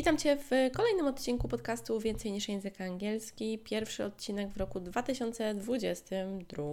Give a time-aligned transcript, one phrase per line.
[0.00, 3.58] Witam Cię w kolejnym odcinku podcastu Więcej niż język angielski.
[3.58, 6.64] Pierwszy odcinek w roku 2022.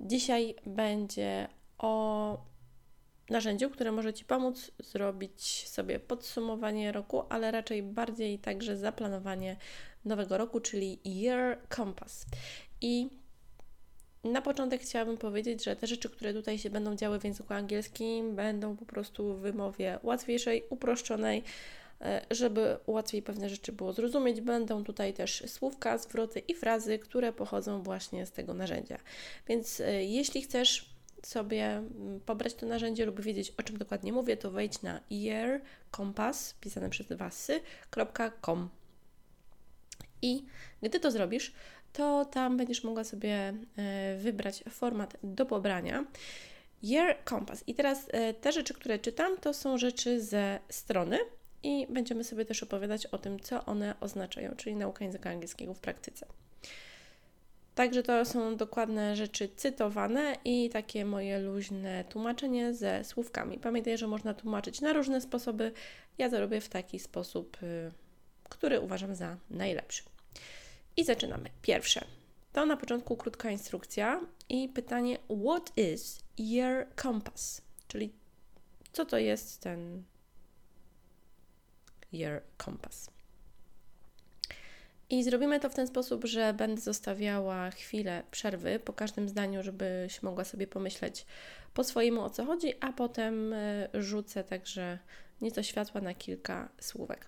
[0.00, 2.38] Dzisiaj będzie o
[3.30, 9.56] narzędziu, które może Ci pomóc zrobić sobie podsumowanie roku, ale raczej bardziej także zaplanowanie
[10.04, 12.26] nowego roku, czyli Year Compass.
[12.80, 13.10] I
[14.24, 18.36] na początek chciałabym powiedzieć, że te rzeczy, które tutaj się będą działy w języku angielskim,
[18.36, 21.42] będą po prostu w wymowie łatwiejszej, uproszczonej,
[22.30, 24.40] żeby łatwiej pewne rzeczy było zrozumieć.
[24.40, 28.98] Będą tutaj też słówka, zwroty i frazy, które pochodzą właśnie z tego narzędzia.
[29.48, 34.36] Więc e, jeśli chcesz sobie mm, pobrać to narzędzie lub wiedzieć, o czym dokładnie mówię,
[34.36, 38.68] to wejdź na earcompass, pisane przez wasy.com.
[40.22, 40.44] I
[40.82, 41.52] gdy to zrobisz,
[41.92, 46.04] to tam będziesz mogła sobie e, wybrać format do pobrania.
[46.82, 47.64] Year Compass.
[47.66, 51.18] I teraz e, te rzeczy, które czytam, to są rzeczy ze strony
[51.64, 55.80] i będziemy sobie też opowiadać o tym, co one oznaczają, czyli nauka języka angielskiego w
[55.80, 56.26] praktyce.
[57.74, 63.58] Także to są dokładne rzeczy cytowane i takie moje luźne tłumaczenie ze słówkami.
[63.58, 65.72] Pamiętaj, że można tłumaczyć na różne sposoby.
[66.18, 67.92] Ja to robię w taki sposób, y,
[68.48, 70.02] który uważam za najlepszy.
[70.96, 71.50] I zaczynamy.
[71.62, 72.04] Pierwsze.
[72.52, 77.62] To na początku krótka instrukcja i pytanie: What is your compass?
[77.88, 78.12] Czyli
[78.92, 80.02] co to jest ten
[82.14, 83.10] your compass?
[85.10, 90.22] I zrobimy to w ten sposób, że będę zostawiała chwilę przerwy po każdym zdaniu, żebyś
[90.22, 91.26] mogła sobie pomyśleć
[91.74, 94.98] po swojemu o co chodzi, a potem e, rzucę także
[95.40, 97.26] nieco światła na kilka słówek.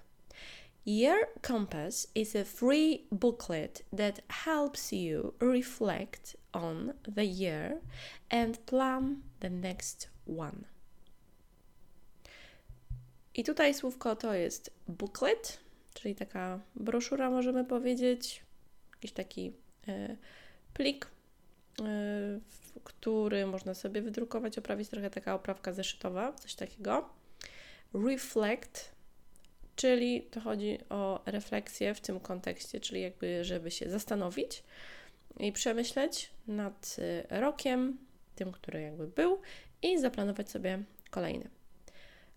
[0.87, 7.81] Year Compass is a free booklet that helps you reflect on the year
[8.31, 10.76] and plan the next one.
[13.37, 15.59] I tutaj słówko to jest booklet,
[15.95, 18.43] czyli taka broszura, możemy powiedzieć,
[18.95, 19.53] jakiś taki
[19.89, 20.17] y,
[20.75, 21.07] plik,
[21.81, 21.85] y,
[22.85, 27.09] który można sobie wydrukować, oprawić trochę taka oprawka zeszytowa, coś takiego.
[27.95, 28.97] Reflect
[29.77, 34.63] czyli to chodzi o refleksję w tym kontekście, czyli jakby, żeby się zastanowić
[35.41, 37.99] i przemyśleć nad y, rokiem,
[38.35, 39.41] tym, który jakby był,
[39.83, 41.51] i zaplanować sobie kolejny.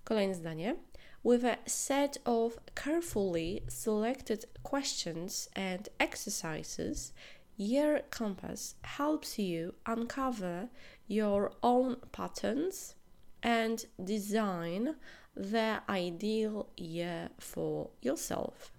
[0.03, 0.75] Kolejne zdanie.
[1.23, 7.13] With a set of carefully selected questions and exercises,
[7.57, 10.69] Year Compass helps you uncover
[11.07, 12.95] your own patterns
[13.43, 14.95] and design
[15.35, 18.71] the ideal year for yourself.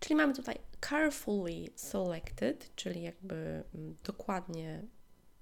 [0.00, 4.82] Czyli mamy tutaj carefully selected, czyli jakby mm, dokładnie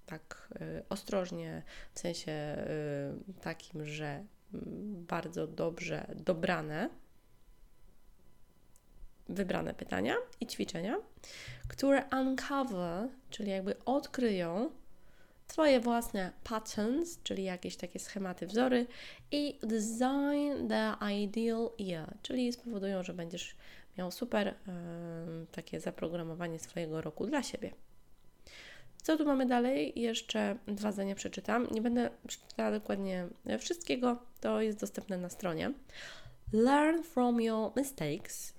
[0.09, 1.63] tak y, ostrożnie,
[1.95, 4.25] w sensie y, takim, że
[4.55, 6.91] mm, bardzo dobrze dobrane,
[9.29, 10.97] wybrane pytania i ćwiczenia,
[11.69, 14.71] które uncover, czyli jakby odkryją
[15.49, 18.87] Twoje własne patterns, czyli jakieś takie schematy, wzory
[19.31, 23.57] i design the ideal year, czyli spowodują, że będziesz
[23.99, 24.55] miał super
[25.53, 27.73] takie zaprogramowanie swojego roku dla siebie.
[29.09, 29.93] Co tu mamy dalej?
[29.97, 31.67] Jeszcze dwa zdania przeczytam.
[31.71, 33.27] Nie będę czytała dokładnie
[33.59, 35.73] wszystkiego, to jest dostępne na stronie.
[36.53, 38.55] Learn from your mistakes.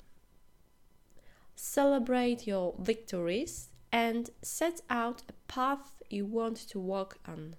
[1.55, 7.55] Celebrate your victories and set out a path you want to walk on.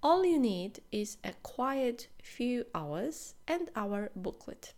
[0.00, 4.74] All you need is a quiet few hours and our booklet.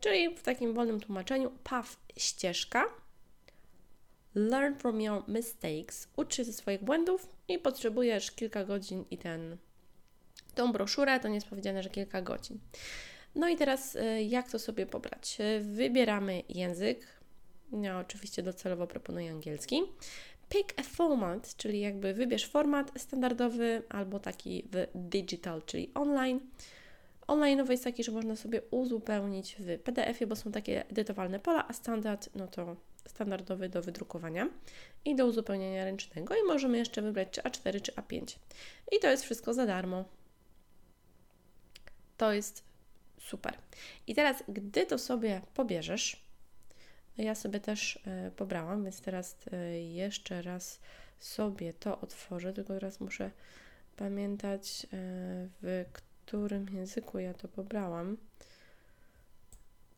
[0.00, 2.84] Czyli w takim wolnym tłumaczeniu path ścieżka,
[4.36, 9.56] learn from your mistakes, ucz się ze swoich błędów i potrzebujesz kilka godzin i ten
[10.54, 12.58] tą broszurę, to nie jest powiedziane, że kilka godzin.
[13.34, 15.38] No i teraz y, jak to sobie pobrać?
[15.60, 17.06] Wybieramy język.
[17.82, 19.82] Ja oczywiście docelowo proponuję angielski.
[20.48, 26.40] Pick a format, czyli jakby wybierz format standardowy albo taki w digital, czyli online.
[27.26, 31.72] Online jest taki, że można sobie uzupełnić w PDF-ie, bo są takie edytowalne pola, a
[31.72, 34.48] standard no to standardowy do wydrukowania
[35.04, 38.36] i do uzupełnienia ręcznego i możemy jeszcze wybrać czy A4 czy A5.
[38.92, 40.04] I to jest wszystko za darmo.
[42.16, 42.64] To jest
[43.20, 43.58] super.
[44.06, 46.26] I teraz, gdy to sobie pobierzesz,
[47.18, 50.80] ja sobie też e, pobrałam, więc teraz e, jeszcze raz
[51.18, 53.30] sobie to otworzę, tylko teraz muszę
[53.96, 54.88] pamiętać, e,
[55.62, 58.16] w którym języku ja to pobrałam.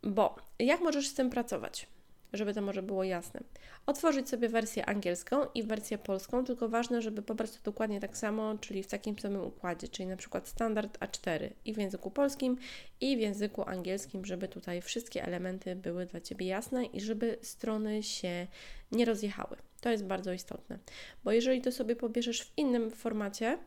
[0.02, 1.86] Bo jak możesz z tym pracować?
[2.32, 3.40] Żeby to może było jasne.
[3.86, 8.58] Otworzyć sobie wersję angielską i wersję polską, tylko ważne, żeby pobrać to dokładnie tak samo,
[8.58, 12.56] czyli w takim samym układzie, czyli na przykład standard A4 i w języku polskim
[13.00, 18.02] i w języku angielskim, żeby tutaj wszystkie elementy były dla Ciebie jasne i żeby strony
[18.02, 18.46] się
[18.92, 19.56] nie rozjechały.
[19.80, 20.78] To jest bardzo istotne,
[21.24, 23.58] bo jeżeli to sobie pobierzesz w innym formacie,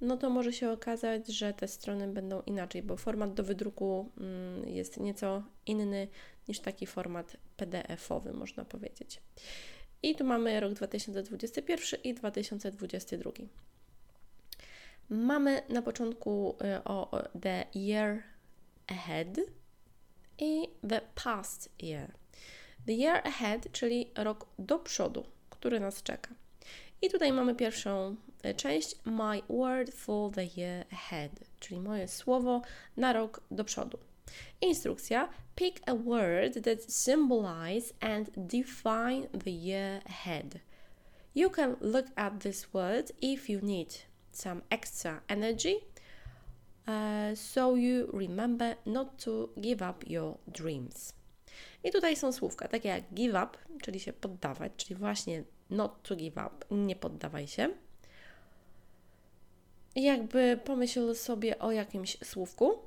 [0.00, 4.68] no to może się okazać, że te strony będą inaczej, bo format do wydruku mm,
[4.68, 6.08] jest nieco inny
[6.48, 9.20] niż taki format PDF-owy, można powiedzieć.
[10.02, 13.30] I tu mamy rok 2021 i 2022.
[15.08, 18.22] Mamy na początku y, o the year
[18.86, 19.40] ahead
[20.38, 22.12] i the past year.
[22.86, 26.34] The year ahead, czyli rok do przodu, który nas czeka.
[27.02, 32.62] I tutaj mamy pierwszą y, część My word for the year ahead, czyli moje słowo
[32.96, 33.98] na rok do przodu.
[34.60, 40.60] Instrukcja: Pick a word that symbolize and define the year ahead.
[41.34, 43.94] You can look at this word if you need
[44.32, 45.76] some extra energy,
[46.86, 51.12] uh, so you remember not to give up your dreams.
[51.84, 56.16] I tutaj są słówka takie jak give up, czyli się poddawać, czyli właśnie not to
[56.16, 57.68] give up, nie poddawaj się.
[59.96, 62.78] Jakby pomyśl sobie o jakimś słówku,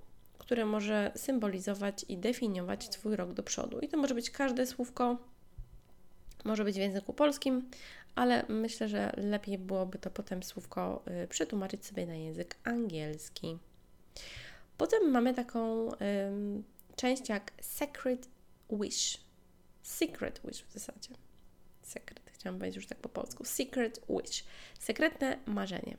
[0.48, 3.80] które może symbolizować i definiować Twój rok do przodu.
[3.80, 5.18] I to może być każde słówko,
[6.46, 7.70] może być w języku polskim,
[8.16, 13.58] ale myślę, że lepiej byłoby to potem słówko y, przetłumaczyć sobie na język angielski.
[14.78, 15.98] Potem mamy taką y,
[16.96, 18.30] część jak Secret
[18.70, 19.22] Wish.
[19.84, 21.10] Secret Wish w zasadzie.
[21.82, 23.46] Secret, chciałam powiedzieć już tak po polsku.
[23.46, 24.44] Secret Wish.
[24.80, 25.98] Sekretne marzenie.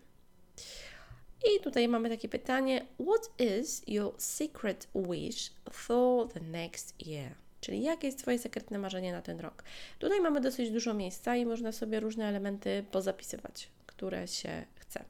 [1.44, 7.35] I tutaj mamy takie pytanie: What is your secret wish for the next year?
[7.61, 9.64] Czyli jakie jest Twoje sekretne marzenie na ten rok?
[9.99, 15.05] Tutaj mamy dosyć dużo miejsca i można sobie różne elementy pozapisywać, które się chce.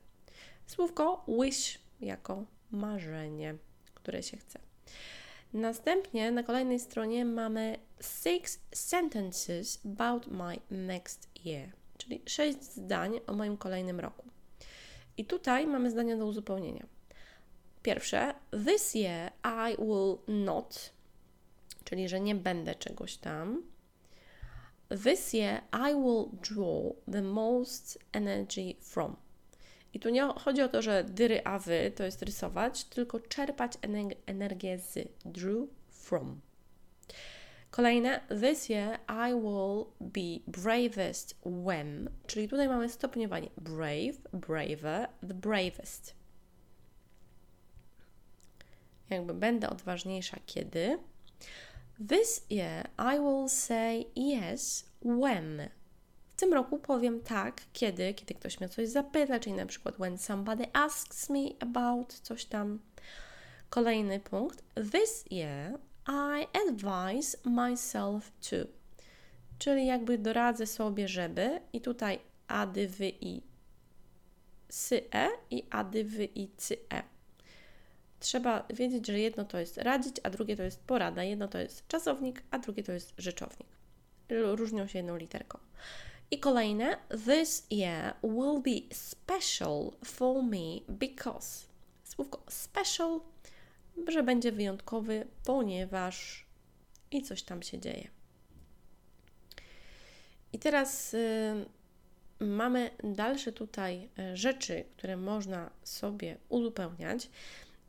[0.67, 3.55] Słówko wish jako marzenie,
[3.95, 4.59] które się chce.
[5.53, 13.33] Następnie na kolejnej stronie mamy six sentences about my next year, czyli sześć zdań o
[13.33, 14.25] moim kolejnym roku.
[15.19, 16.87] I tutaj mamy zdania do uzupełnienia.
[17.83, 18.35] Pierwsze,
[18.67, 20.91] this year I will not,
[21.85, 23.63] czyli że nie będę czegoś tam.
[25.05, 29.17] This year I will draw the most energy from.
[29.95, 33.73] I tu nie chodzi o to, że dyry a wy to jest rysować, tylko czerpać
[34.27, 35.09] energię z.
[35.25, 36.41] Drew from.
[37.71, 45.35] Kolejne, this year I will be bravest when, czyli tutaj mamy stopniowanie brave, braver, the
[45.35, 46.15] bravest.
[49.11, 50.99] Jakby będę odważniejsza kiedy.
[52.09, 55.69] This year I will say yes when.
[56.37, 60.19] W tym roku powiem tak, kiedy, kiedy ktoś mnie coś zapyta, czyli na przykład when
[60.19, 62.79] somebody asks me about coś tam.
[63.71, 64.65] Kolejny punkt.
[64.93, 65.79] This year
[66.09, 68.57] i advise myself to.
[69.59, 72.19] Czyli jakby doradzę sobie, żeby i tutaj
[72.49, 73.43] ady, wy i
[74.69, 77.03] sy e i ady, wy i cy e.
[78.21, 81.23] Trzeba wiedzieć, że jedno to jest radzić, a drugie to jest porada.
[81.23, 83.69] Jedno to jest czasownik, a drugie to jest rzeczownik.
[84.29, 85.59] Różnią się jedną literką.
[86.31, 91.67] I kolejne, this year will be special for me because.
[92.05, 93.21] Słówko special
[94.07, 96.47] że będzie wyjątkowy, ponieważ
[97.11, 98.09] i coś tam się dzieje.
[100.53, 101.67] I teraz y,
[102.41, 107.31] mamy dalsze tutaj y, rzeczy, które można sobie uzupełniać.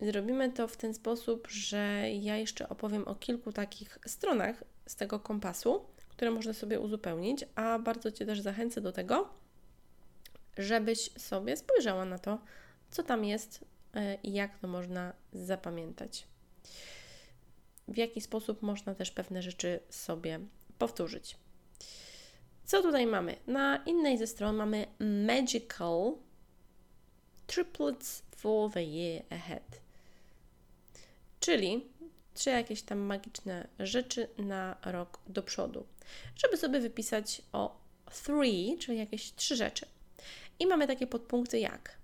[0.01, 5.19] Zrobimy to w ten sposób, że ja jeszcze opowiem o kilku takich stronach z tego
[5.19, 9.29] kompasu, które można sobie uzupełnić, a bardzo Cię też zachęcę do tego,
[10.57, 12.39] żebyś sobie spojrzała na to,
[12.91, 13.65] co tam jest
[14.23, 16.27] i jak to można zapamiętać.
[17.87, 20.39] W jaki sposób można też pewne rzeczy sobie
[20.77, 21.35] powtórzyć.
[22.65, 23.35] Co tutaj mamy?
[23.47, 26.13] Na innej ze stron mamy Magical
[27.47, 29.81] Triplets for the Year Ahead.
[31.39, 31.85] Czyli
[32.33, 35.85] trzy jakieś tam magiczne rzeczy na rok do przodu,
[36.35, 37.79] żeby sobie wypisać o
[38.23, 39.85] three, czyli jakieś trzy rzeczy.
[40.59, 41.98] I mamy takie podpunkty jak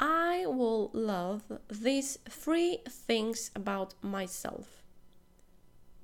[0.00, 4.82] I will love these three things about myself.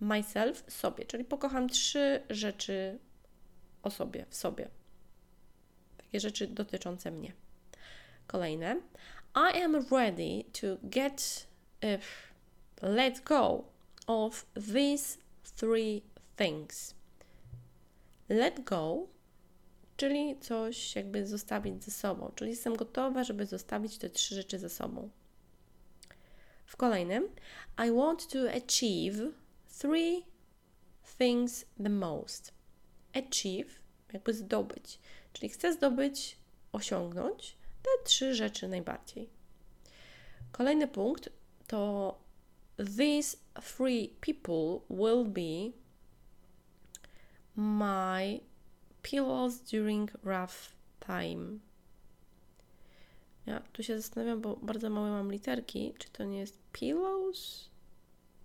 [0.00, 2.98] Myself, sobie, czyli pokocham trzy rzeczy
[3.82, 4.68] o sobie, w sobie.
[5.96, 7.32] Takie rzeczy dotyczące mnie.
[8.26, 8.76] Kolejne.
[9.34, 11.46] I am ready to get,
[11.82, 12.00] uh,
[12.82, 13.64] let go
[14.06, 15.18] of these
[15.56, 16.02] three
[16.36, 16.94] things.
[18.28, 19.08] Let go,
[19.96, 24.68] czyli coś jakby zostawić ze sobą, czyli jestem gotowa, żeby zostawić te trzy rzeczy ze
[24.68, 25.10] sobą.
[26.66, 27.28] W kolejnym,
[27.86, 29.32] I want to achieve
[29.78, 30.24] three
[31.18, 32.52] things the most.
[33.14, 33.70] Achieve,
[34.12, 34.98] jakby zdobyć,
[35.32, 36.38] czyli chcę zdobyć,
[36.72, 39.30] osiągnąć te trzy rzeczy najbardziej.
[40.52, 41.30] Kolejny punkt
[41.66, 42.18] to
[42.96, 43.36] these
[43.76, 45.72] three people will be
[47.56, 48.40] my
[49.06, 51.58] pillows during rough time.
[53.46, 55.94] Ja tu się zastanawiam, bo bardzo małe mam literki.
[55.98, 57.70] Czy to nie jest pillows?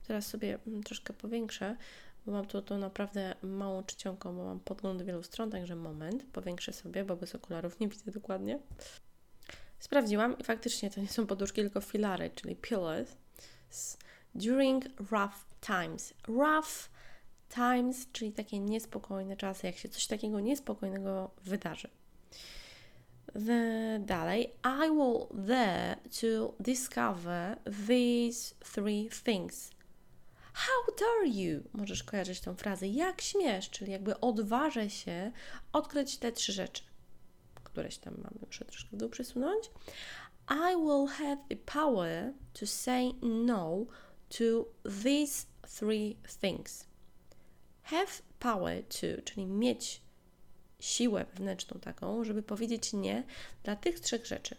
[0.08, 1.78] Teraz sobie mm, troszkę powiększę,
[2.26, 6.74] bo mam tu to naprawdę małą czcionką, bo mam podgląd wielu stron, także moment, powiększę
[6.74, 8.60] sobie, bo bez okularów nie widzę dokładnie.
[9.80, 13.18] Sprawdziłam i faktycznie to nie są poduszki, tylko filary, czyli pillows.
[14.36, 16.14] During rough times.
[16.28, 16.90] Rough
[17.56, 21.90] times, czyli takie niespokojne czasy, jak się coś takiego niespokojnego wydarzy.
[23.34, 29.72] The, dalej, I will there to discover these three things.
[30.54, 31.64] How dare you?
[31.74, 32.88] Możesz kojarzyć tą frazę.
[32.88, 33.70] Jak śmiesz?
[33.70, 35.32] Czyli jakby odważę się
[35.74, 36.84] odkryć te trzy rzeczy.
[37.64, 38.38] Któreś tam mamy.
[38.48, 39.72] Muszę troszkę w dół przesunąć.
[40.50, 43.86] I will have the power to say no
[44.30, 44.66] to
[45.04, 45.46] these
[45.80, 46.91] three things.
[47.92, 50.02] Have power to, czyli mieć
[50.80, 53.24] siłę wewnętrzną taką, żeby powiedzieć nie
[53.64, 54.56] dla tych trzech rzeczy.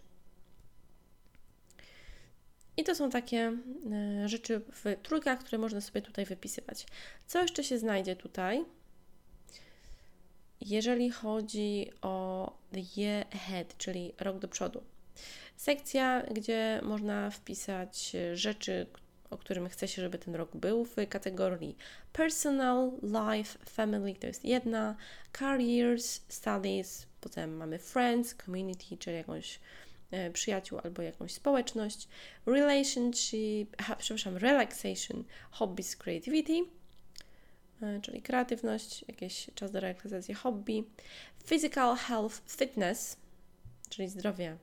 [2.76, 3.58] I to są takie
[3.92, 6.86] e, rzeczy w trójkach, które można sobie tutaj wypisywać.
[7.26, 8.64] Co jeszcze się znajdzie tutaj?
[10.60, 14.82] Jeżeli chodzi o the year ahead, czyli rok do przodu.
[15.56, 18.86] Sekcja, gdzie można wpisać rzeczy,
[19.32, 21.76] o którym chce się, żeby ten rok był, w kategorii
[22.12, 24.96] personal, life, family, to jest jedna,
[25.38, 29.60] careers, studies, potem mamy friends, community, czyli jakąś
[30.10, 32.08] e, przyjaciół albo jakąś społeczność,
[32.46, 36.64] relationship, aha, przepraszam, relaxation, hobbies, creativity,
[37.82, 40.84] e, czyli kreatywność, jakiś czas do relaksacji, hobby,
[41.46, 43.16] physical health, fitness,
[43.88, 44.56] czyli zdrowie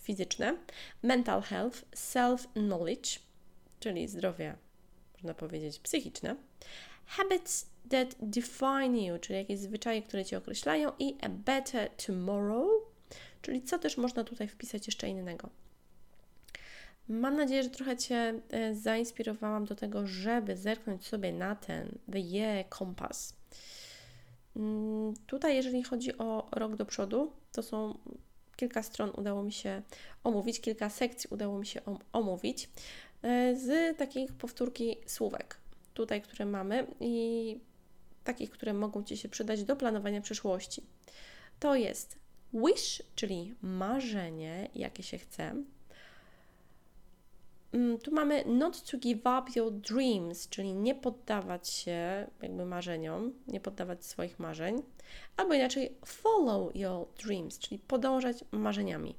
[0.00, 0.56] fizyczne,
[1.02, 3.27] mental health, self-knowledge,
[3.80, 4.56] czyli zdrowie,
[5.12, 6.36] można powiedzieć, psychiczne,
[7.06, 12.68] habits that define you, czyli jakieś zwyczaje, które Cię określają i a better tomorrow,
[13.42, 15.50] czyli co też można tutaj wpisać jeszcze innego.
[17.08, 22.64] Mam nadzieję, że trochę Cię e, zainspirowałam do tego, żeby zerknąć sobie na ten Year
[22.78, 23.34] Compass.
[24.56, 27.98] Mm, tutaj, jeżeli chodzi o rok do przodu, to są
[28.56, 29.82] kilka stron udało mi się
[30.24, 31.80] omówić, kilka sekcji udało mi się
[32.12, 32.68] omówić.
[33.22, 35.56] E, z takich powtórki słówek,
[35.94, 37.60] tutaj, które mamy i
[38.24, 40.82] takich, które mogą Ci się przydać do planowania przyszłości.
[41.60, 42.18] To jest
[42.54, 45.54] wish, czyli marzenie, jakie się chce.
[47.72, 53.32] Mm, tu mamy not to give up your dreams, czyli nie poddawać się jakby marzeniom,
[53.46, 54.82] nie poddawać swoich marzeń,
[55.36, 59.14] albo inaczej follow your dreams, czyli podążać marzeniami.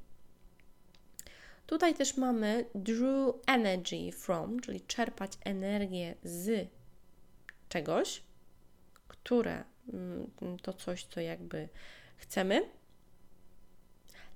[1.69, 6.69] Tutaj też mamy draw energy from, czyli czerpać energię z
[7.69, 8.23] czegoś,
[9.07, 11.69] które mm, to coś, co jakby
[12.17, 12.69] chcemy.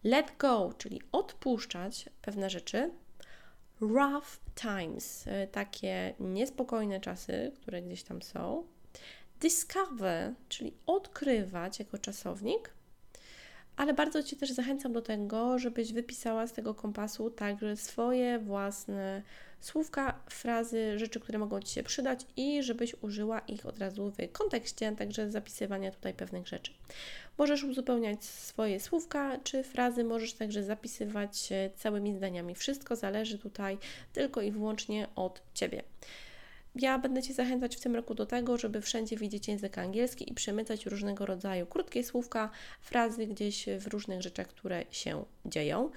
[0.03, 2.91] Let go, czyli odpuszczać pewne rzeczy.
[3.81, 8.67] Rough times, y, takie niespokojne czasy, które gdzieś tam są.
[9.39, 12.73] Discover, czyli odkrywać jako czasownik
[13.77, 19.21] ale bardzo Cię też zachęcam do tego, żebyś wypisała z tego kompasu także swoje własne
[19.59, 24.31] słówka, frazy, rzeczy, które mogą Ci się przydać i żebyś użyła ich od razu w
[24.31, 26.71] kontekście, także zapisywania tutaj pewnych rzeczy.
[27.37, 32.55] Możesz uzupełniać swoje słówka czy frazy, możesz także zapisywać całymi zdaniami.
[32.55, 33.77] Wszystko zależy tutaj
[34.13, 35.83] tylko i wyłącznie od Ciebie.
[36.75, 40.33] Ja będę Cię zachęcać w tym roku do tego, żeby wszędzie widzieć język angielski i
[40.33, 42.49] przemycać różnego rodzaju krótkie słówka,
[42.81, 45.89] frazy gdzieś w różnych rzeczach, które się dzieją.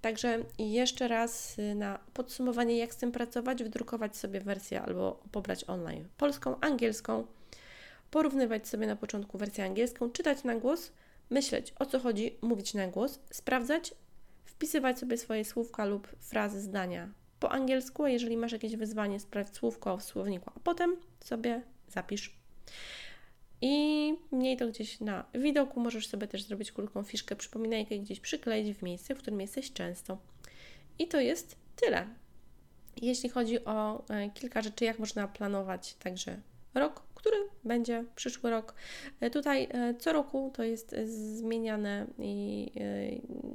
[0.00, 6.08] Także jeszcze raz na podsumowanie, jak z tym pracować, wydrukować sobie wersję albo pobrać online
[6.16, 7.26] polską, angielską,
[8.10, 10.92] porównywać sobie na początku wersję angielską, czytać na głos,
[11.30, 13.94] myśleć o co chodzi, mówić na głos, sprawdzać,
[14.44, 17.08] wpisywać sobie swoje słówka lub frazy, zdania
[17.40, 22.38] po angielsku, a jeżeli masz jakieś wyzwanie, sprawdź słówko w słowniku, a potem sobie zapisz.
[23.60, 28.76] I mniej to gdzieś na widoku możesz sobie też zrobić krótką fiszkę, przypominajkę gdzieś przykleić
[28.76, 30.18] w miejsce, w którym jesteś często.
[30.98, 32.06] I to jest tyle.
[33.02, 36.40] Jeśli chodzi o e, kilka rzeczy, jak można planować także
[36.74, 38.74] rok, który będzie przyszły rok.
[39.20, 40.96] E, tutaj e, co roku to jest
[41.36, 42.70] zmieniane i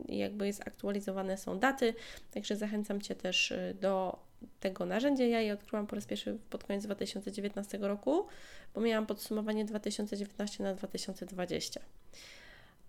[0.09, 1.93] jakby jest aktualizowane są daty,
[2.31, 4.19] także zachęcam Cię też do
[4.59, 5.25] tego narzędzia.
[5.25, 8.27] Ja je odkryłam po raz pierwszy pod koniec 2019 roku,
[8.73, 11.79] bo miałam podsumowanie 2019 na 2020.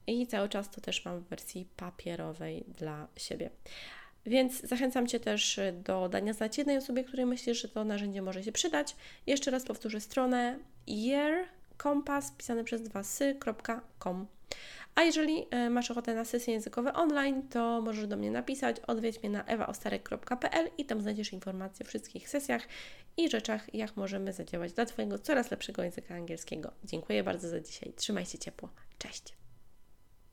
[0.06, 3.50] I cały czas to też mam w wersji papierowej dla siebie.
[4.26, 8.42] Więc zachęcam Cię też do dania znać jednej osobie, której myślisz, że to narzędzie może
[8.42, 8.96] się przydać.
[9.26, 14.26] Jeszcze raz powtórzę stronę yearcompass pisane przez dwa sy.com.
[14.94, 19.22] A jeżeli e, masz ochotę na sesje językowe online, to możesz do mnie napisać, odwiedź
[19.22, 22.68] mnie na ewaostarek.pl i tam znajdziesz informacje o wszystkich sesjach
[23.16, 26.72] i rzeczach, jak możemy zadziałać dla Twojego coraz lepszego języka angielskiego.
[26.84, 27.92] Dziękuję bardzo za dzisiaj.
[27.96, 28.68] Trzymaj się ciepło.
[28.98, 29.43] Cześć!